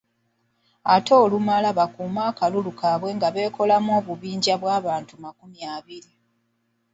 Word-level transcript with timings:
Ate 0.93 1.13
olumala 1.23 1.69
bakuume 1.77 2.21
akalulu 2.29 2.71
kaabwe 2.79 3.09
nga 3.17 3.27
beekolamu 3.35 3.89
obubinja 3.99 4.53
bw'abantu 4.61 5.11
amakumi 5.17 5.59
abiri. 5.75 6.11